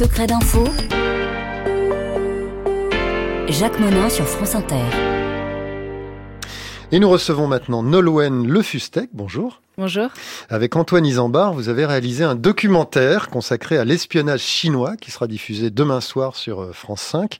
[0.00, 0.64] secrets d'info.
[3.48, 4.86] Jacques Monin sur France Inter.
[6.90, 9.10] Et nous recevons maintenant Nolwenn Lefustec.
[9.12, 9.60] Bonjour.
[9.80, 10.10] Bonjour.
[10.50, 15.70] Avec Antoine Isambard, vous avez réalisé un documentaire consacré à l'espionnage chinois qui sera diffusé
[15.70, 17.38] demain soir sur euh, France 5.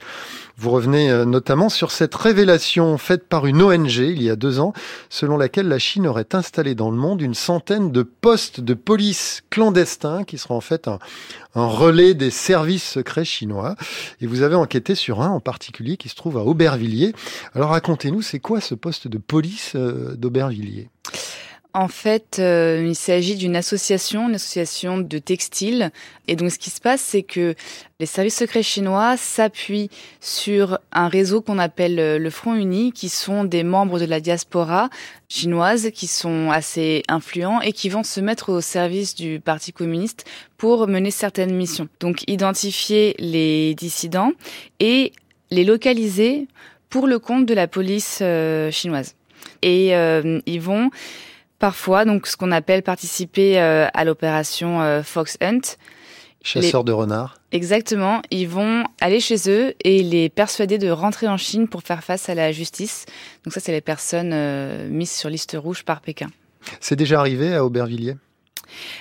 [0.56, 4.58] Vous revenez euh, notamment sur cette révélation faite par une ONG il y a deux
[4.58, 4.72] ans,
[5.10, 9.42] selon laquelle la Chine aurait installé dans le monde une centaine de postes de police
[9.50, 10.98] clandestins qui seront en fait un,
[11.54, 13.76] relais des services secrets chinois.
[14.22, 17.12] Et vous avez enquêté sur un en particulier qui se trouve à Aubervilliers.
[17.54, 20.88] Alors racontez-nous, c'est quoi ce poste de police euh, d'Aubervilliers?
[21.72, 25.90] En fait, euh, il s'agit d'une association, une association de textiles.
[26.26, 27.54] Et donc, ce qui se passe, c'est que
[28.00, 33.08] les services secrets chinois s'appuient sur un réseau qu'on appelle euh, le Front Uni, qui
[33.08, 34.90] sont des membres de la diaspora
[35.28, 40.24] chinoise, qui sont assez influents et qui vont se mettre au service du Parti communiste
[40.56, 41.88] pour mener certaines missions.
[42.00, 44.32] Donc, identifier les dissidents
[44.80, 45.12] et
[45.52, 46.48] les localiser
[46.88, 49.14] pour le compte de la police euh, chinoise.
[49.62, 49.92] Et
[50.46, 50.90] ils vont
[51.60, 55.76] parfois, donc ce qu'on appelle participer euh, à l'opération euh, Fox Hunt.
[56.42, 57.36] Chasseurs de renards.
[57.52, 58.22] Exactement.
[58.30, 62.30] Ils vont aller chez eux et les persuader de rentrer en Chine pour faire face
[62.30, 63.04] à la justice.
[63.44, 66.28] Donc ça, c'est les personnes euh, mises sur liste rouge par Pékin.
[66.80, 68.16] C'est déjà arrivé à Aubervilliers?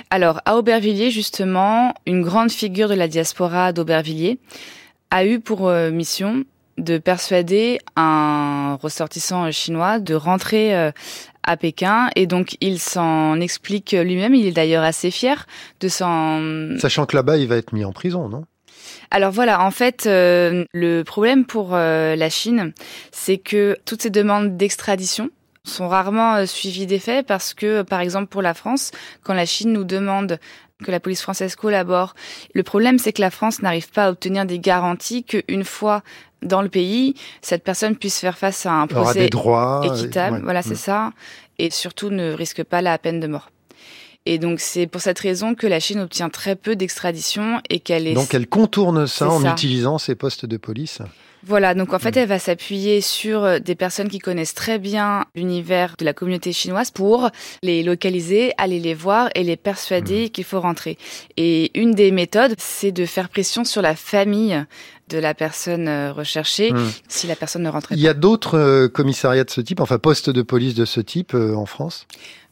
[0.09, 4.39] Alors, à Aubervilliers, justement, une grande figure de la diaspora d'Aubervilliers
[5.11, 6.43] a eu pour mission
[6.79, 10.73] de persuader un ressortissant chinois de rentrer
[11.43, 14.33] à Pékin et donc il s'en explique lui-même.
[14.33, 15.45] Il est d'ailleurs assez fier
[15.79, 16.77] de s'en.
[16.79, 18.45] Sachant que là-bas, il va être mis en prison, non?
[19.11, 22.73] Alors voilà, en fait, euh, le problème pour euh, la Chine,
[23.11, 25.29] c'est que toutes ces demandes d'extradition
[25.63, 28.91] sont rarement euh, suivies d'effet parce que, par exemple, pour la France,
[29.23, 30.39] quand la Chine nous demande
[30.83, 32.15] que la police française collabore.
[32.53, 36.03] Le problème, c'est que la France n'arrive pas à obtenir des garanties qu'une fois
[36.41, 40.41] dans le pays, cette personne puisse faire face à un procès équitable.
[40.43, 40.77] Voilà, c'est mm.
[40.77, 41.11] ça.
[41.57, 43.49] Et surtout, ne risque pas la peine de mort.
[44.25, 48.05] Et donc c'est pour cette raison que la Chine obtient très peu d'extradition et qu'elle
[48.05, 48.13] est...
[48.13, 50.99] Donc elle contourne ça en utilisant ses postes de police
[51.45, 55.25] voilà, donc en fait, elle va s'appuyer sur euh, des personnes qui connaissent très bien
[55.35, 57.29] l'univers de la communauté chinoise pour
[57.63, 60.97] les localiser, aller les voir et les persuader qu'il faut rentrer.
[61.37, 64.65] Et une des méthodes, c'est de faire pression sur la famille
[65.09, 66.71] de la personne euh, recherchée
[67.07, 67.99] si la personne ne rentrait pas.
[67.99, 71.01] Il y a d'autres euh, commissariats de ce type, enfin postes de police de ce
[71.01, 72.07] type euh, en France?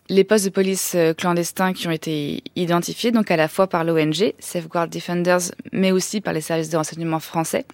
[0.10, 4.34] Les postes de police clandestins qui ont été identifiés, donc à la fois par l'ONG,
[4.40, 7.66] Safeguard Defenders, mais aussi par les services de renseignement français,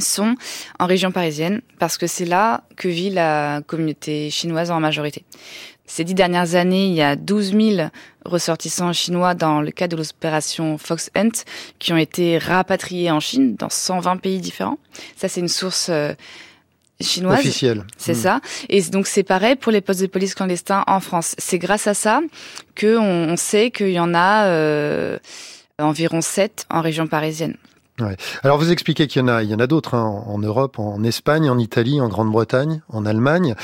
[0.00, 0.36] sont
[0.78, 5.24] en région parisienne, parce que c'est là que vit la communauté chinoise en majorité.
[5.86, 7.88] Ces dix dernières années, il y a 12 000
[8.24, 11.44] ressortissants chinois dans le cadre de l'opération Fox Hunt
[11.78, 14.78] qui ont été rapatriés en Chine dans 120 pays différents.
[15.16, 16.14] Ça, c'est une source euh,
[17.00, 17.40] chinoise.
[17.40, 17.84] Officielle.
[17.98, 18.22] C'est hmm.
[18.22, 18.40] ça.
[18.70, 21.34] Et donc, c'est pareil pour les postes de police clandestins en France.
[21.36, 22.22] C'est grâce à ça
[22.74, 25.18] que on, sait qu'il y en a euh,
[25.78, 27.56] environ 7 en région parisienne.
[28.42, 30.80] Alors vous expliquez qu'il y en a, il y en a d'autres hein, en Europe,
[30.80, 33.54] en Espagne, en Italie, en Grande-Bretagne, en Allemagne,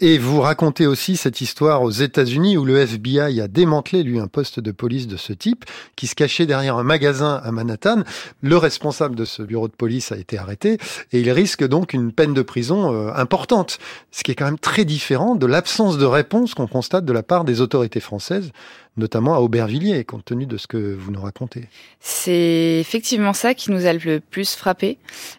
[0.00, 4.26] et vous racontez aussi cette histoire aux États-Unis où le FBI a démantelé lui un
[4.26, 5.64] poste de police de ce type
[5.96, 8.02] qui se cachait derrière un magasin à Manhattan.
[8.42, 10.76] Le responsable de ce bureau de police a été arrêté
[11.12, 13.78] et il risque donc une peine de prison euh, importante,
[14.10, 17.22] ce qui est quand même très différent de l'absence de réponse qu'on constate de la
[17.22, 18.52] part des autorités françaises
[18.98, 21.68] notamment à Aubervilliers, compte tenu de ce que vous nous racontez.
[22.00, 24.98] C'est effectivement ça qui nous a le plus frappé.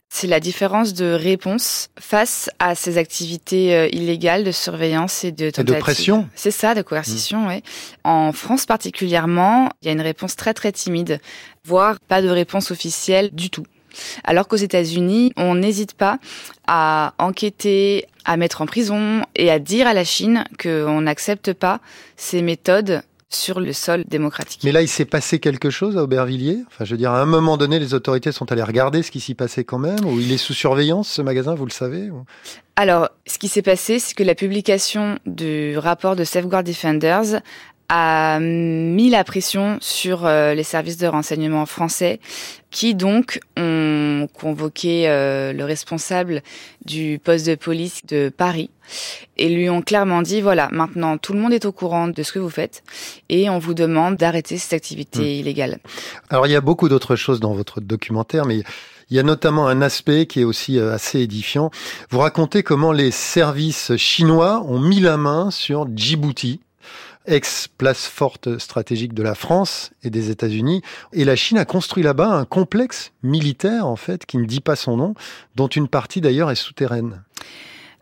[0.09, 5.51] C'est la différence de réponse face à ces activités euh, illégales de surveillance et de
[5.51, 5.75] tentative.
[5.75, 6.29] de pression.
[6.33, 7.47] C'est ça, de coercition, mmh.
[7.47, 7.63] oui.
[8.03, 11.19] En France particulièrement, il y a une réponse très très timide,
[11.63, 13.65] voire pas de réponse officielle du tout.
[14.23, 16.19] Alors qu'aux États-Unis, on n'hésite pas
[16.67, 21.79] à enquêter, à mettre en prison et à dire à la Chine qu'on n'accepte pas
[22.15, 24.61] ces méthodes sur le sol démocratique.
[24.63, 26.63] Mais là, il s'est passé quelque chose à Aubervilliers?
[26.67, 29.19] Enfin, je veux dire, à un moment donné, les autorités sont allées regarder ce qui
[29.19, 32.09] s'y passait quand même Ou il est sous surveillance, ce magasin, vous le savez
[32.75, 37.41] Alors, ce qui s'est passé, c'est que la publication du rapport de Safeguard Defenders
[37.89, 42.19] a mis la pression sur euh, les services de renseignement français
[42.69, 46.43] qui donc ont convoqué euh, le responsable
[46.85, 48.69] du poste de police de Paris
[49.37, 52.31] et lui ont clairement dit voilà maintenant tout le monde est au courant de ce
[52.31, 52.83] que vous faites
[53.27, 55.39] et on vous demande d'arrêter cette activité hmm.
[55.39, 55.79] illégale.
[56.29, 58.61] Alors il y a beaucoup d'autres choses dans votre documentaire mais
[59.09, 61.71] il y a notamment un aspect qui est aussi euh, assez édifiant.
[62.11, 66.59] Vous racontez comment les services chinois ont mis la main sur Djibouti
[67.25, 70.81] ex-place forte stratégique de la France et des États-Unis.
[71.13, 74.75] Et la Chine a construit là-bas un complexe militaire, en fait, qui ne dit pas
[74.75, 75.13] son nom,
[75.55, 77.23] dont une partie d'ailleurs est souterraine.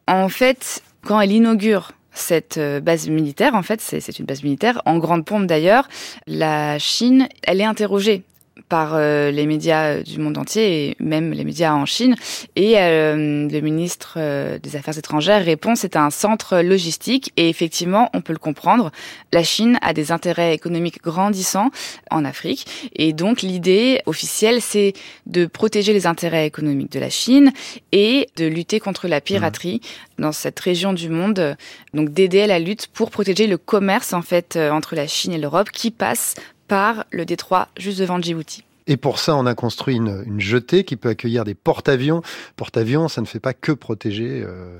[0.08, 4.82] En fait, quand elle inaugure cette euh, base militaire, en fait, c'est une base militaire,
[4.86, 5.88] en grande pompe d'ailleurs,
[6.26, 8.24] la Chine, elle est interrogée
[8.70, 12.16] par euh, les médias euh, du monde entier et même les médias en Chine.
[12.56, 14.18] Et euh, le ministre
[14.58, 18.92] des Affaires étrangères répond c'est un centre logistique et effectivement on peut le comprendre.
[19.32, 21.72] La Chine a des intérêts économiques grandissants
[22.12, 24.94] en Afrique et donc l'idée officielle c'est
[25.26, 27.52] de protéger les intérêts économiques de la Chine
[27.92, 29.82] et de lutter contre la piraterie
[30.18, 30.22] mmh.
[30.22, 31.56] dans cette région du monde.
[31.94, 35.38] Donc d'aider à la lutte pour protéger le commerce en fait entre la Chine et
[35.38, 36.36] l'Europe qui passe
[36.68, 38.64] par le détroit juste devant Djibouti.
[38.88, 42.22] Et pour ça, on a construit une, jetée qui peut accueillir des porte-avions.
[42.56, 44.80] Porte-avions, ça ne fait pas que protéger euh,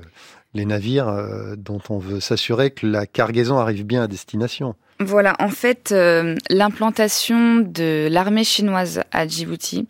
[0.54, 4.74] les navires euh, dont on veut s'assurer que la cargaison arrive bien à destination.
[5.00, 9.86] Voilà, en fait, euh, l'implantation de l'armée chinoise à Djibouti,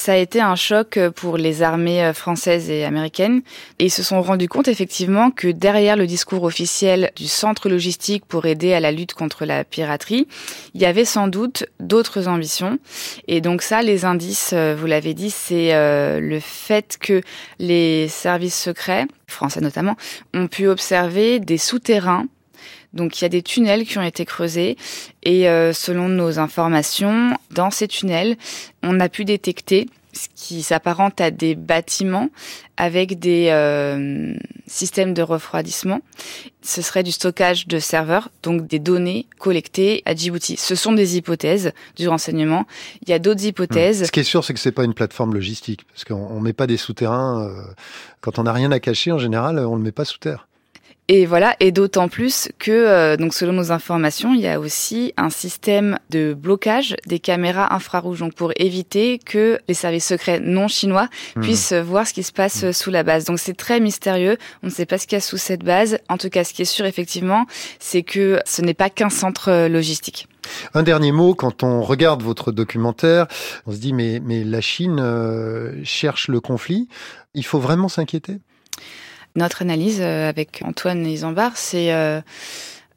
[0.00, 3.42] ça a été un choc pour les armées euh, françaises et américaines.
[3.78, 8.24] Et ils se sont rendus compte effectivement que derrière le discours officiel du centre logistique
[8.24, 10.26] pour aider à la lutte contre la piraterie,
[10.72, 12.78] il y avait sans doute d'autres ambitions.
[13.28, 17.20] Et donc ça, les indices, euh, vous l'avez dit, c'est euh, le fait que
[17.58, 19.96] les services secrets, français notamment,
[20.32, 22.24] ont pu observer des souterrains
[22.92, 24.76] donc il y a des tunnels qui ont été creusés
[25.22, 28.36] et euh, selon nos informations, dans ces tunnels,
[28.82, 32.30] on a pu détecter ce qui s'apparente à des bâtiments
[32.76, 34.34] avec des euh,
[34.66, 36.00] systèmes de refroidissement.
[36.62, 40.56] Ce serait du stockage de serveurs, donc des données collectées à Djibouti.
[40.56, 42.66] Ce sont des hypothèses du renseignement.
[43.02, 44.06] Il y a d'autres hypothèses.
[44.06, 46.66] Ce qui est sûr, c'est que c'est pas une plateforme logistique, parce qu'on met pas
[46.66, 47.44] des souterrains.
[47.44, 47.62] Euh,
[48.20, 50.48] quand on n'a rien à cacher, en général, on le met pas sous terre.
[51.12, 55.12] Et voilà, et d'autant plus que, euh, donc selon nos informations, il y a aussi
[55.16, 60.68] un système de blocage des caméras infrarouges, donc pour éviter que les services secrets non
[60.68, 61.40] chinois mmh.
[61.40, 62.72] puissent voir ce qui se passe mmh.
[62.72, 63.24] sous la base.
[63.24, 65.98] Donc c'est très mystérieux, on ne sait pas ce qu'il y a sous cette base.
[66.08, 67.44] En tout cas, ce qui est sûr effectivement,
[67.80, 70.28] c'est que ce n'est pas qu'un centre euh, logistique.
[70.74, 73.26] Un dernier mot, quand on regarde votre documentaire,
[73.66, 76.86] on se dit mais, mais la Chine euh, cherche le conflit.
[77.34, 78.38] Il faut vraiment s'inquiéter?
[79.36, 82.20] Notre analyse euh, avec Antoine Isambard, c'est euh,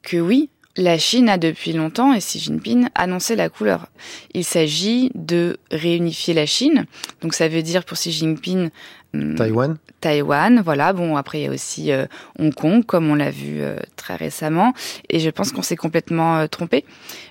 [0.02, 3.88] que oui, la Chine a depuis longtemps, et Xi Jinping, annoncé la couleur.
[4.34, 6.86] Il s'agit de réunifier la Chine.
[7.22, 8.70] Donc ça veut dire pour Xi Jinping...
[9.13, 10.92] Hmm, Taïwan Taïwan, voilà.
[10.92, 12.06] Bon, après, il y a aussi euh,
[12.39, 13.62] Hong Kong, comme on l'a vu
[13.95, 14.74] très récemment.
[15.10, 16.83] Et je pense qu'on s'est complètement trompé.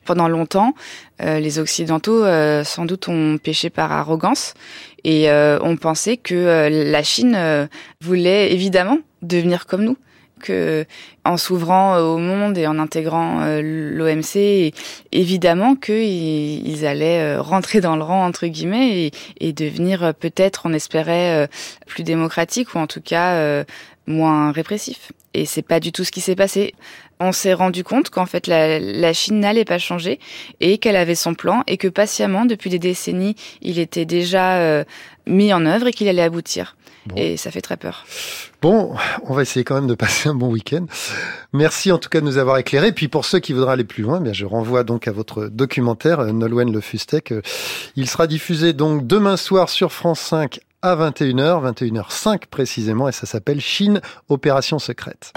[0.05, 0.75] Pendant longtemps,
[1.21, 2.25] les Occidentaux,
[2.65, 4.55] sans doute, ont péché par arrogance.
[5.05, 7.67] Et euh, on pensait que euh, la Chine euh,
[8.01, 9.97] voulait évidemment devenir comme nous
[10.51, 14.73] en s'ouvrant au monde et en intégrant l'OMC,
[15.13, 19.11] évidemment qu'ils ils allaient rentrer dans le rang entre guillemets et,
[19.41, 21.49] et devenir peut-être, on espérait,
[21.87, 23.65] plus démocratique ou en tout cas
[24.07, 25.13] moins répressif.
[25.35, 26.75] Et c'est pas du tout ce qui s'est passé.
[27.21, 30.19] On s'est rendu compte qu'en fait la, la Chine n'allait pas changer
[30.61, 34.85] et qu'elle avait son plan et que patiemment, depuis des décennies, il était déjà euh,
[35.27, 36.77] mis en œuvre et qu'il allait aboutir.
[37.17, 38.05] Et ça fait très peur.
[38.61, 38.95] Bon,
[39.25, 40.87] on va essayer quand même de passer un bon week-end.
[41.53, 42.93] Merci en tout cas de nous avoir éclairés.
[42.93, 46.21] Puis pour ceux qui voudraient aller plus loin, bien je renvoie donc à votre documentaire
[46.21, 47.33] euh, Nolwenn Le Fustec.
[47.33, 47.43] Euh,
[47.97, 53.27] il sera diffusé donc demain soir sur France 5 à 21h, 21h05 précisément, et ça
[53.27, 55.33] s'appelle Chine, opération secrète.